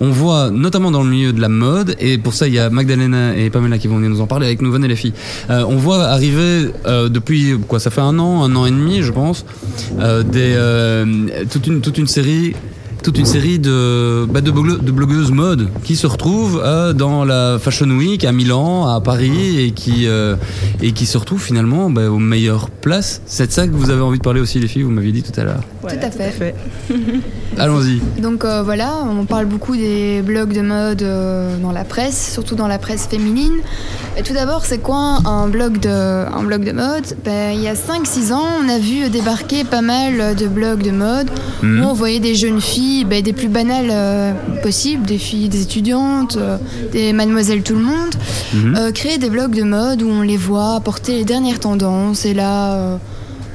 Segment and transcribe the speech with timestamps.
[0.00, 2.70] on voit notamment dans le milieu de la mode, et pour ça il y a
[2.70, 5.14] Magdalena et Pamela qui vont venir nous en parler avec nous, venez les filles.
[5.50, 9.02] Euh, on voit arriver euh, depuis quoi, ça fait un an, un an et demi,
[9.02, 9.44] je pense,
[10.00, 10.22] euh,
[11.50, 12.54] toute une toute une série
[13.06, 17.24] toute une série de, bah, de, blogue- de blogueuses mode qui se retrouvent euh, dans
[17.24, 20.34] la Fashion Week à Milan, à Paris et qui, euh,
[20.82, 23.22] et qui se retrouvent finalement bah, aux meilleures places.
[23.26, 25.22] C'est de ça que vous avez envie de parler aussi les filles, vous m'aviez dit
[25.22, 25.60] tout à l'heure.
[25.82, 26.56] Tout à fait.
[27.58, 28.00] Allons-y.
[28.20, 32.56] Donc euh, voilà, on parle beaucoup des blogs de mode euh, dans la presse, surtout
[32.56, 33.54] dans la presse féminine.
[34.18, 37.04] Et tout d'abord, c'est quoi un blog de, un blog de mode?
[37.24, 40.90] Ben, Il y a 5-6 ans, on a vu débarquer pas mal de blogs de
[40.90, 41.28] mode
[41.62, 44.32] où on voyait des jeunes filles, ben, des plus banales euh,
[44.62, 46.56] possibles, des filles, des étudiantes, euh,
[46.92, 48.14] des mademoiselles tout le monde,
[48.54, 48.76] Mhm.
[48.76, 52.24] euh, créer des blogs de mode où on les voit porter les dernières tendances.
[52.24, 52.98] Et là,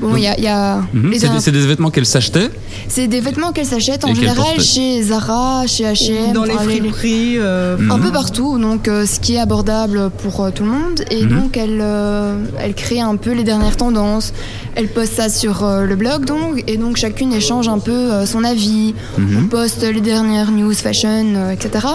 [0.01, 1.13] bon, il y a, il y a Mhm.
[1.39, 2.49] C'est des, vêtements qu'elles s'achetaient.
[2.87, 7.37] c'est des vêtements qu'elles s'achètent en général chez Zara, chez H&M, Dans les friperies.
[7.37, 7.91] euh, Mhm.
[7.91, 11.03] un peu partout, donc euh, ce qui est abordable pour euh, tout le monde.
[11.11, 11.29] Et Mhm.
[11.39, 14.33] donc elle, euh, elle crée un peu les dernières tendances.
[14.75, 18.25] Elle poste ça sur euh, le blog, donc, et donc chacune échange un peu euh,
[18.25, 18.93] son avis.
[19.17, 19.37] Mhm.
[19.39, 21.87] On poste les dernières news fashion, euh, etc.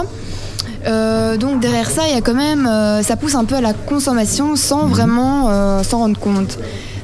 [0.85, 3.61] Euh, donc derrière ça, il y a quand même, euh, ça pousse un peu à
[3.61, 4.89] la consommation sans Mhm.
[4.91, 6.57] vraiment euh, s'en rendre compte.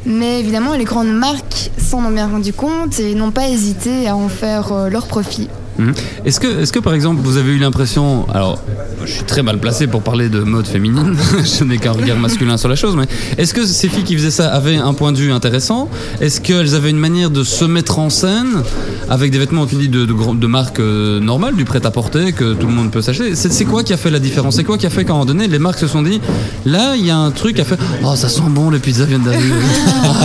[0.05, 4.15] Mais évidemment, les grandes marques s'en ont bien rendu compte et n'ont pas hésité à
[4.15, 5.47] en faire euh, leur profit.
[5.79, 5.93] Mhm.
[6.25, 8.59] Est-ce que, est-ce que par exemple vous avez eu l'impression, alors
[9.05, 11.15] je suis très mal placé pour parler de mode féminine,
[11.59, 13.05] je n'ai qu'un regard masculin sur la chose, mais
[13.37, 15.89] est-ce que ces filles qui faisaient ça avaient un point de vue intéressant?
[16.21, 18.61] Est-ce qu'elles avaient une manière de se mettre en scène
[19.09, 22.67] avec des vêtements tu dis, de, de, de marque euh, normale, du prêt-à-porter que tout
[22.67, 23.35] le monde peut s'acheter?
[23.35, 24.55] C'est, quoi qui a fait la différence?
[24.57, 26.21] C'est quoi qui a fait qu'à un moment donné les marques se sont dit
[26.65, 29.05] là il y a un truc qui a fait oh ça sent bon les pizzas
[29.05, 29.53] viennent d'arriver.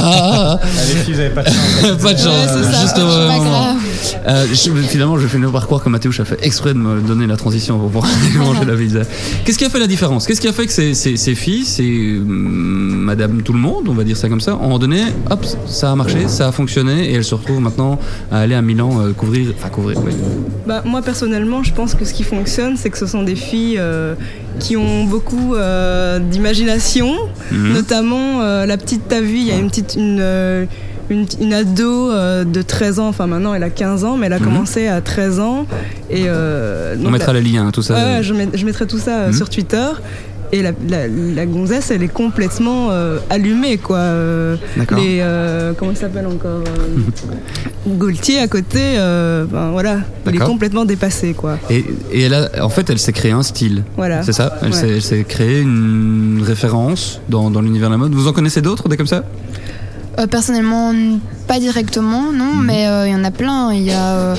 [0.01, 1.57] Ah, Ah, les filles, pas de chance.
[2.03, 3.77] pas de chance, Ouais, juste pas grave.
[4.27, 7.01] Euh, je- finalement, je vais finir par croire que Mathéouche a fait exprès de me
[7.01, 9.03] donner la transition pour pouvoir manger la pizza.
[9.45, 10.27] Qu'est-ce qui a fait la différence?
[10.27, 13.89] Qu'est-ce qui a fait que ces, ces, ces filles, ces hum, Madame tout le monde,
[13.89, 15.01] on va dire ça comme ça, ont donné,
[15.31, 18.01] hop, ça a marché, ça a fonctionné, et elles se retrouvent maintenant
[18.33, 20.13] à aller à Milan euh, couvrir, enfin couvrir, oui.
[20.67, 23.77] Bah, moi personnellement, je pense que ce qui fonctionne, c'est que ce sont des filles
[23.79, 24.15] euh,
[24.59, 27.15] qui ont beaucoup euh, d'imagination,
[27.53, 27.73] Mhm.
[27.73, 30.21] notamment la petite Tavi, il y a une petite une,
[31.11, 34.33] une, une ado euh, de 13 ans, enfin maintenant elle a 15 ans, mais elle
[34.35, 34.45] a Mhm.
[34.45, 35.67] commencé à 13 ans
[36.11, 37.95] et euh, On mettra la- les liens, tout ça.
[37.95, 39.33] Ouais, je, met- je mettrai tout ça euh, Mhm.
[39.35, 39.87] sur Twitter.
[40.51, 42.89] Et la, la, la gonzesse, elle est complètement
[43.29, 44.01] allumée, quoi.
[44.97, 45.23] Les,
[45.77, 46.63] comment il s'appelle encore
[47.87, 51.59] Gaultier à côté, ben, voilà, il est complètement dépassé, quoi.
[51.69, 53.83] Et, et elle a, en fait, elle s'est créée un style.
[53.97, 54.23] Voilà.
[54.23, 58.15] C'est ça Elle s'est- elle s'est créée une référence dans, dans l'univers de la mode.
[58.15, 59.25] Vous en connaissez d'autres, des comme ça?
[60.19, 60.93] Euh, personnellement,
[61.47, 62.65] pas directement, non, Mhm.
[62.65, 63.73] mais euh, il y en a plein.
[63.73, 64.35] Il y a euh,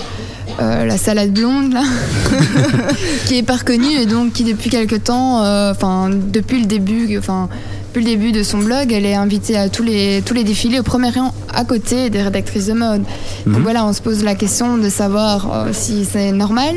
[0.62, 1.84] euh, la salade blonde, là,
[3.26, 7.18] qui est pas reconnue et donc qui, depuis quelque temps, euh, enfin, depuis le début,
[7.18, 7.48] enfin,
[7.88, 10.80] depuis le début de son blog, elle est invitée à tous les, tous les défilés
[10.80, 13.04] au premier rang à côté des rédactrices de mode.
[13.46, 13.54] Mhm.
[13.54, 16.76] Donc voilà, on se pose la question de savoir si c'est normal.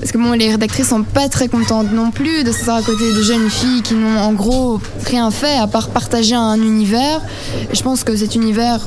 [0.00, 3.22] Parce que les rédactrices sont pas très contentes non plus de s'asseoir à côté de
[3.22, 7.20] jeunes filles qui n'ont en gros rien fait à part partager un univers.
[7.72, 8.86] Je pense que cet univers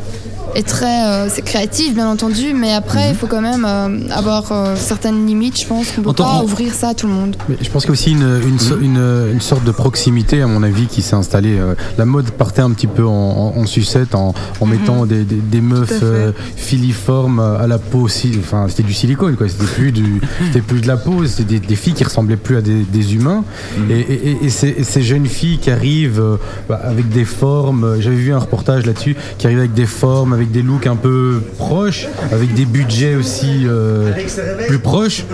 [0.55, 4.51] est très euh, c'est créatif bien entendu, mais après il faut quand même euh, avoir
[4.51, 5.59] euh, certaines limites.
[5.59, 7.35] Je pense qu'on peut En tant- pas ouvrir ça à tout le monde.
[7.49, 8.97] Mais je pense qu'il y a aussi une, une, so- une,
[9.33, 11.57] une sorte de proximité, à mon avis, qui s'est installée.
[11.59, 15.23] Euh, La mode partait un petit peu en, en- en sucette, en, en mettant des,
[15.23, 18.31] des, des meufs euh, filiformes à la peau aussi.
[18.39, 19.47] Enfin, c'était du silicone, quoi.
[19.49, 21.25] C'était plus, du, c'était plus de la peau.
[21.25, 23.43] C'était des, des filles qui ressemblaient plus à des, des humains.
[23.89, 26.37] Et, et- et- et ces, et ces jeunes filles qui arrivent euh,
[26.69, 27.97] bah, avec des formes.
[27.99, 31.41] J'avais vu un reportage là-dessus, qui arrivent avec des formes, avec des looks un peu
[31.57, 34.11] proches, avec des budgets aussi euh,
[34.67, 35.25] plus proches.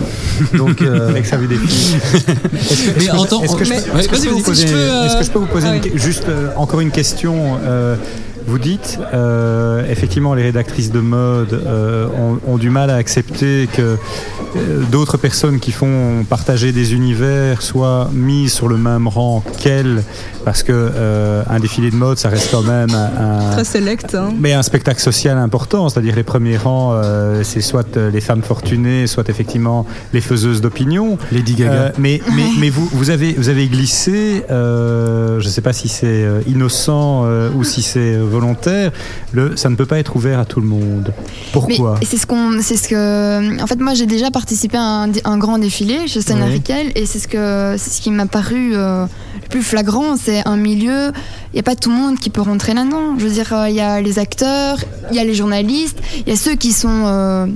[0.54, 1.96] Donc, euh, Avec sa vue des filles.
[1.96, 5.06] Est-ce que, je peux- est-ce que vas-y, je peux vas-y, vous poser- euh,
[5.66, 7.96] ah une juste euh, encore une question euh,
[8.46, 13.68] Vous dites, euh, effectivement, les rédactrices de mode euh, ont, ont du mal à accepter
[13.72, 13.96] que
[14.56, 20.02] euh, d'autres personnes qui font partager des univers soient mises sur le même rang qu'elles,
[20.44, 24.14] parce que euh, un défilé de mode, ça reste quand même un, Très select.
[24.14, 24.32] hein.
[24.38, 29.06] mais un spectacle social important, c'est-à-dire les premiers rangs, euh, c'est soit les femmes fortunées,
[29.06, 31.18] soit effectivement les faiseuses d'opinion.
[31.30, 31.72] Lady Gaga.
[31.72, 35.72] Euh, mais mais, mais vous, vous, avez, vous avez glissé, euh, je ne sais pas
[35.72, 38.92] si c'est innocent euh, ou si c'est euh, volontaire,
[39.32, 41.12] le, ça ne peut pas être ouvert à tout le monde.
[41.52, 45.38] Pourquoi c'est ce qu'on, c'est ce que, en fait, moi j'ai déjà participé à un,
[45.38, 46.62] grand défilé chez Stella Oui.
[46.94, 49.06] Et c'est ce que, c'est ce qui m'a paru euh,
[49.42, 51.12] le plus flagrant, c'est un milieu.
[51.52, 53.18] Il n'y a pas tout le monde qui peut rentrer là-dedans.
[53.18, 54.78] Je veux dire, euh, il y a les acteurs,
[55.10, 57.46] il y a les journalistes, il y a ceux qui sont euh,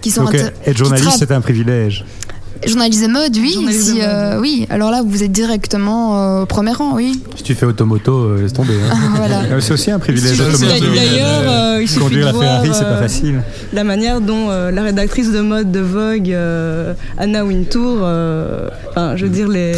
[0.00, 2.04] qui sont Donc être journaliste, c'est un privilège.
[2.66, 3.52] Journaliste de mode, oui.
[3.54, 4.66] Journaliste si, de euh, oui.
[4.70, 7.20] Alors là, vous êtes directement euh, au premier rang, oui.
[7.36, 8.74] Si tu fais automoto, euh, laisse tomber.
[8.90, 8.96] hein.
[9.16, 9.42] voilà.
[9.44, 10.38] Euh, C'est aussi un privilège.
[10.38, 13.42] D'ailleurs, euh, il suffit Conduire de la voir Ferrari, c'est pas facile.
[13.72, 19.16] la manière dont euh, la rédactrice de mode de Vogue, euh, Anna Wintour, euh, enfin,
[19.16, 19.72] je veux dire, les,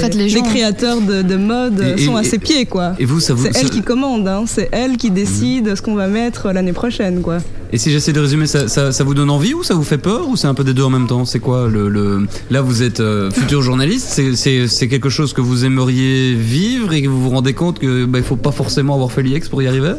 [0.48, 2.94] créateurs de, de mode Et- et- sont à et- ses pieds, quoi.
[2.98, 3.44] Et vous, ça vous.
[3.44, 4.44] C'est ça- elle qui commande, hein.
[4.46, 7.38] c'est elle qui décide ce qu'on va mettre l'année prochaine, quoi.
[7.74, 9.96] Et si j'essaie de résumer, ça, ça, ça vous donne envie ou ça vous fait
[9.96, 11.24] peur ou c'est un peu des deux en même temps?
[11.24, 12.26] C'est quoi le, le...
[12.50, 14.08] Là, vous êtes euh, futur journaliste.
[14.36, 18.18] C'est- quelque chose que vous aimeriez vivre et que vous vous rendez compte que bah,
[18.18, 19.94] il faut pas forcément avoir fait l'IEX pour y arriver?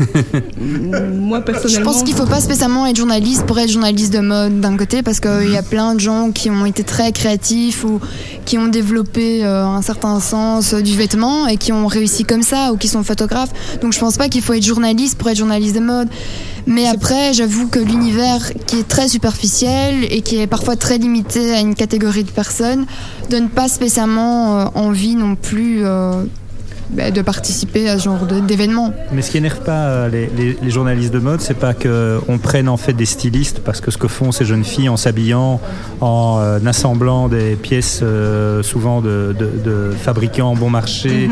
[0.60, 1.92] Moi, Je personnellement.
[1.92, 5.20] pense qu'il faut pas spécialement être journaliste pour être journaliste de mode d'un côté parce
[5.20, 8.00] qu'il y a plein de gens qui ont été très créatifs ou
[8.44, 12.42] qui ont développé euh, un certain sens euh, du vêtement et qui ont réussi comme
[12.42, 13.50] ça ou qui sont photographes.
[13.80, 16.08] Donc je pense pas qu'il faut être journaliste pour être journaliste de mode.
[16.66, 21.54] Mais après, j'avoue que l'univers qui est très superficiel et qui est parfois très limité
[21.54, 22.86] à une catégorie de personnes
[23.30, 25.82] donne pas spécialement euh, envie non plus
[26.92, 28.92] bah, de participer à ce genre d'événements.
[29.12, 32.38] Mais ce qui énerve pas euh, les, les- les journalistes de mode, c'est pas qu'on
[32.38, 35.60] prenne en fait des stylistes, parce que ce que font ces jeunes filles en s'habillant,
[36.00, 41.28] en euh, assemblant des pièces euh, souvent de, de- de fabricants bon marché,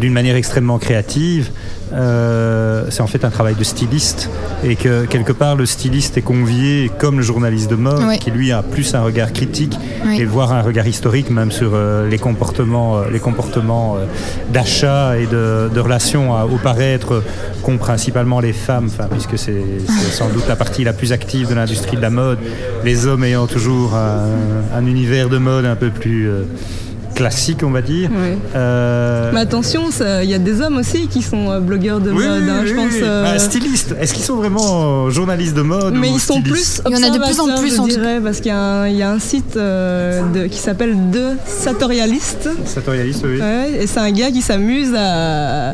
[0.00, 1.50] d'une manière extrêmement créative,
[1.85, 4.30] euh, c'est en fait un travail de styliste.
[4.64, 8.52] Et que quelque part, le styliste est convié comme le journaliste de mode, qui lui
[8.52, 10.20] a plus un regard critique Oui.
[10.20, 14.04] et voire un regard historique même sur euh, les comportements, euh, les comportements euh,
[14.52, 17.22] d'achat et de, de relations à- au paraître
[17.62, 21.48] qu'ont principalement les femmes, enfin, puisque c'est c'est sans doute la partie la plus active
[21.48, 22.38] de l'industrie de la mode,
[22.84, 24.26] les hommes ayant toujours un,
[24.76, 26.42] un univers de mode un peu plus euh,
[27.16, 28.10] classique, on va dire.
[28.54, 29.84] Euh, Mais attention,
[30.22, 32.68] il y a des hommes aussi qui sont euh, blogueurs de oui, mode, hein, oui,
[32.68, 32.92] je pense.
[33.02, 36.40] euh, Bah, stylistes, est-ce qu'ils sont vraiment euh, journalistes de mode Mais ou ils sont
[36.42, 38.54] plus Il y en a de plus en plus, je en dirais, parce qu'il y,
[38.54, 42.48] a un- il y a un site euh, de- qui s'appelle De Satorialiste.
[42.66, 43.40] Sartorialistes, oui.
[43.40, 45.70] Ouais, et c'est un gars qui s'amuse à,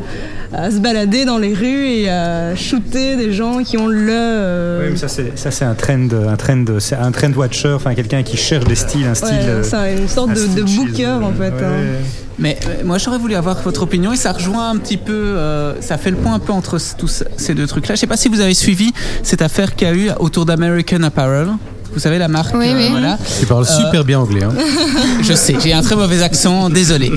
[0.53, 4.11] à se balader dans les rues et à shooter des gens qui ont le.
[4.11, 7.73] euh, Oui, mais ça c'est ça c'est un trend, un trend, c'est un trend watcher,
[7.73, 9.29] enfin quelqu'un qui cherche des styles, un style.
[9.29, 11.49] ouais, c'est une sorte un de, booker en fait.
[11.51, 11.63] Ouais.
[11.63, 12.03] hein.
[12.39, 15.79] Mais euh, moi j'aurais voulu avoir votre opinion et ça rejoint un petit peu, euh,
[15.81, 17.95] ça fait le point un peu entre tous ces deux trucs-là.
[17.95, 18.91] Je sais pas si vous avez suivi
[19.21, 21.47] cette affaire qu'il y a eu autour d'American Apparel.
[21.93, 22.87] Vous savez la marque, Oui, oui.
[22.91, 23.17] voilà.
[23.39, 24.43] Tu parles Euh, super bien anglais.
[24.43, 24.51] Hein.
[25.21, 27.11] Je sais, j'ai un très mauvais accent, désolé.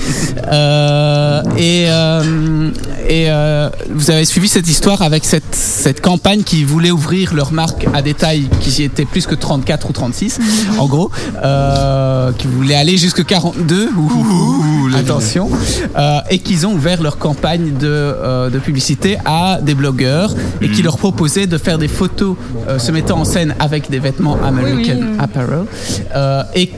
[0.52, 2.70] Euh, et euh,
[3.08, 7.52] et euh, vous avez suivi cette histoire avec cette, cette campagne qui voulait ouvrir leur
[7.52, 10.40] marque à des tailles qui étaient plus que 34 ou 36,
[10.78, 11.10] en gros,
[11.44, 15.48] euh, qui voulaient aller jusque 42, ouh, ouh, ouh, attention,
[15.96, 20.68] euh, et qu'ils ont ouvert leur campagne de, euh, de publicité à des blogueurs et
[20.70, 22.34] qui leur proposaient de faire des photos
[22.68, 24.92] euh, se mettant en scène avec des vêtements American oui.
[25.18, 25.64] Apparel
[26.14, 26.70] euh, et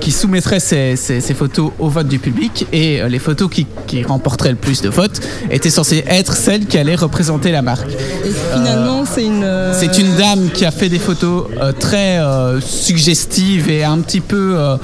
[0.00, 3.66] qui soumettraient ces, ces- ces photos au vote du public et euh, les photos qui,
[3.86, 5.20] qui remporteraient le plus de votes
[5.50, 7.88] étaient censées être celles qui allaient représenter la marque.
[7.90, 9.44] Et finalement, c'est une.
[9.44, 13.98] euh, C'est une dame qui a fait des photos euh, très euh, suggestives et un
[14.00, 14.76] petit peu, euh,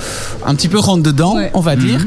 [0.47, 1.51] un petit peu rentre dedans, Ouais.
[1.55, 2.01] on va dire,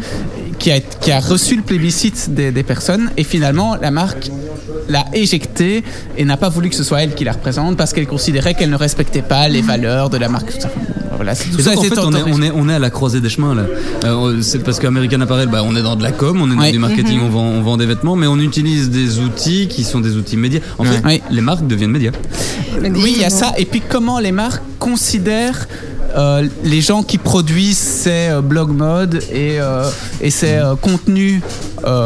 [0.60, 4.30] qui a, qui a reçu le plébiscite des, des personnes et finalement la marque
[4.90, 5.84] l'a éjectée
[6.18, 8.70] et n'a pas voulu que ce soit elle qui la représente parce qu'elle considérait qu'elle
[8.70, 10.54] ne respectait pas les valeurs de la marque.
[10.54, 10.70] Tout ça.
[11.16, 13.20] Voilà, c'est- tout ça en fait, on est, on, est, on est à la croisée
[13.20, 13.64] des chemins là.
[14.06, 16.62] Euh, c'est parce qu'American Apparel, bah, on est dans de la com, on est dans
[16.62, 16.72] Ouais.
[16.72, 20.00] du marketing, on, vend, on vend des vêtements, mais on utilise des outils qui sont
[20.00, 20.62] des outils médias.
[20.78, 21.22] En fait, Ouais.
[21.30, 22.12] les marques deviennent médias.
[22.82, 23.54] Oui, il y a ça.
[23.58, 25.68] Et puis comment les marques considèrent
[26.16, 29.90] euh, les gens qui produisent ces euh, blogs mode et, euh,
[30.22, 31.42] et ces contenus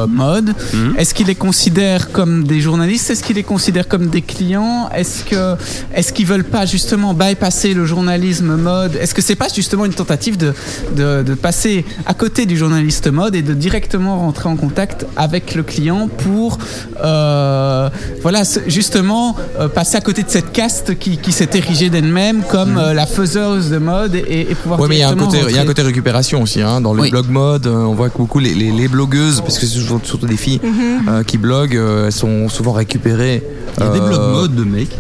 [0.08, 0.54] mode.
[0.74, 0.96] Mhm.
[0.98, 3.10] Est-ce qu'ils les considèrent comme des journalistes?
[3.10, 4.88] Est-ce qu'ils les considèrent comme des clients?
[4.94, 5.56] Est-ce que
[5.96, 8.96] est-ce qu'ils veulent pas justement bypasser le journalisme mode?
[8.96, 10.54] Est-ce que c'est pas justement une tentative de,
[10.96, 15.56] de, de passer à côté du journaliste mode et de directement rentrer en contact avec
[15.56, 16.58] le client pour
[17.04, 17.90] euh,
[18.22, 22.78] voilà justement euh, passer à côté de cette caste qui, qui s'est érigée d'elle-même comme
[22.78, 24.03] euh, la faiseuse de mode?
[24.14, 25.66] Et, et pouvoir Ouais, mais il y a un côté, il y a un rentrer.
[25.68, 26.62] côté récupération aussi.
[26.62, 26.82] Hein.
[26.82, 27.10] Dans les Oui.
[27.12, 30.26] blog mode, euh, on voit que beaucoup les, les, les blogueuses, parce que c'est surtout,
[30.28, 30.62] des filles
[31.08, 33.44] euh, qui bloguent, euh, elles sont souvent récupérées.
[33.78, 34.98] Il y a des blogs mode de mecs.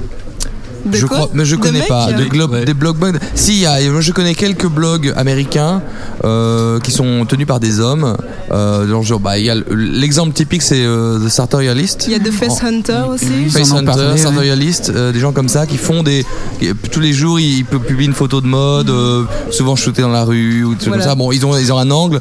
[0.86, 2.12] De je quoi crois, mais je connais pas.
[2.12, 2.66] De glo- Ouais.
[2.66, 2.98] Des blogs.
[3.36, 5.82] Si, il y a, moi je connais quelques blogs américains
[6.26, 8.18] euh, qui sont tenus par des hommes.
[8.52, 8.86] Euh,
[9.22, 12.06] bah, il y a le- l'exemple typique, c'est euh, The Sartorialist.
[12.08, 13.50] Il y a The Face Hunter aussi.
[13.50, 14.18] Face Hunter, parlé, ouais.
[14.18, 16.26] Sartorialist, euh, des gens comme ça qui font des.
[16.60, 20.10] qui- tous les jours, ils, ils publient une photo de mode, euh, souvent shootée dans
[20.10, 21.04] la rue ou des trucs Voilà.
[21.04, 21.16] comme ça.
[21.16, 22.20] Bon, ils ont, ils ont un angle.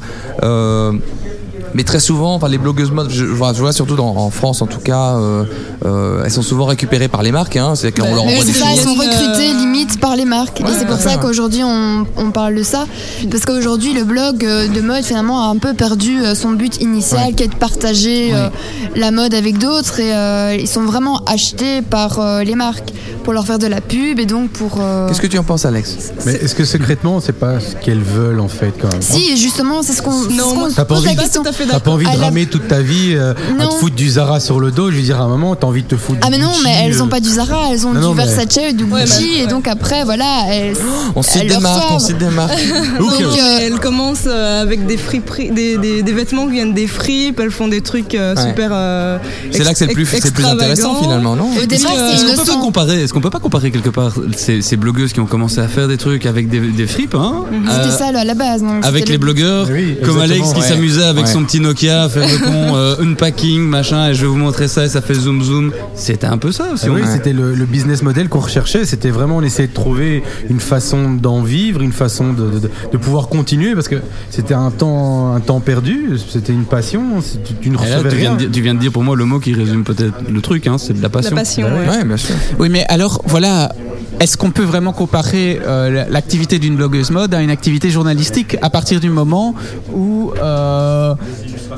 [1.75, 4.31] Mais très souvent, enfin, les blogueuses mode, je, je vois, je vois surtout dans- en
[4.31, 5.45] France en tout cas, euh,
[5.85, 7.57] euh, elles sont souvent récupérées par les marques.
[7.57, 10.17] Hein, c'est qu'on leur Mais envoie des c'est ça, elles sont recrutées euh, limite par
[10.17, 10.61] les marques.
[10.61, 12.87] et c'est pour ça qu'aujourd'hui on, on parle de ça.
[13.31, 16.81] Parce qu'aujourd'hui le blog euh, de mode finalement a un peu perdu euh, son but
[16.81, 18.49] initial qui est de partager euh,
[18.97, 20.01] la mode avec d'autres.
[20.01, 22.93] Et euh, ils sont vraiment achetés par euh, les marques
[23.25, 24.79] pour leur faire de la pub et donc pour.
[24.81, 25.97] euh, Qu'est-ce que tu en penses, Alex?
[26.27, 29.01] Mais est-ce que secrètement, c'est pas ce qu'elles veulent en fait quand même?
[29.03, 31.43] Si, justement, c'est ce qu'on c'est Non, ce se pose la envie- question.
[31.43, 33.95] tout à fait T'as pas envie de ramer toute ta vie euh, à te foutre
[33.97, 34.91] du Zara sur le dos.
[34.91, 36.49] Je veux dire, à un moment, t'as envie de te foutre Ah du mais non,
[36.51, 38.59] Gucci, mais elles euh, ont pas du Zara, elles ont Non, non, du mais- Versace
[38.71, 40.77] ou du Ouais, Gucci mais- et donc après voilà, elles,
[41.17, 42.59] On cite elles des leur marques, on des marques.
[42.99, 46.87] Donc, euh, elles commencent euh, avec des, friperies, des, des, des vêtements qui viennent des
[46.87, 48.43] fripes, elles font des trucs euh, Ouais.
[48.49, 48.71] super.
[48.73, 49.19] euh,
[49.51, 51.93] C'est là que c'est le plus, ex- c'est le plus intéressant finalement, non Au départ,
[51.97, 55.13] c'est Est-ce qu'on peut pas comparer Est-ce qu'on peut pas comparer quelque part ces, blogueuses
[55.13, 58.21] qui ont commencé à faire des trucs avec des, fripes, hein euh, C'était ça là,
[58.21, 58.63] à la base.
[58.63, 59.69] donc avec les le- blogueurs
[60.05, 64.09] comme Alex qui s'amusait avec son petit Nokia à faire le con euh, unpacking machin
[64.09, 66.71] et je vais vous montrer ça et ça fait zoom zoom c'était un peu ça
[66.73, 68.85] aussi Ah oui, c'était le, le business model qu'on recherchait.
[68.85, 72.97] C'était vraiment on essayait de trouver une façon d'en vivre, une façon de, de- de
[72.99, 73.97] pouvoir continuer parce que
[74.31, 76.19] c'était un temps, un temps perdu.
[76.29, 77.03] C'était une passion.
[77.45, 78.37] Tu, tu ne Et là, recevais tu, viens rien.
[78.37, 80.67] de, dire- tu viens de dire pour moi le mot qui résume peut-être le truc
[80.67, 81.99] hein, c'est de la La passion passion, Bah ouais.
[81.99, 82.35] Ouais, bien sûr.
[82.59, 83.73] Oui, mais alors, voilà,
[84.21, 88.71] est-ce qu'on peut vraiment comparer euh, l'activité d'une blogueuse mode à une activité journalistique à
[88.71, 89.55] partir du moment
[89.93, 90.33] où...
[90.43, 91.15] euh,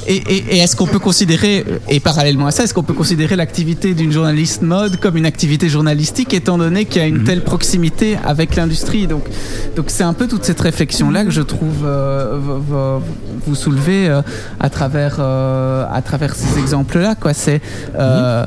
[0.06, 3.36] et et- et est-ce qu'on peut considérer, et parallèlement à ça, est-ce qu'on peut considérer
[3.36, 7.42] l'activité d'une journaliste mode comme une activité journalistique étant donné qu'il y a une telle
[7.42, 9.06] proximité avec l'industrie?
[9.06, 9.24] Donc
[9.76, 13.12] donc c'est un peu toute cette réflexion-là que je trouve euh, v- v-
[13.46, 14.22] vous soulever euh,
[14.60, 17.14] à, travers, euh, à travers ces exemples-là.
[17.14, 17.32] quoi.
[17.34, 17.60] C'est...
[17.98, 18.44] euh,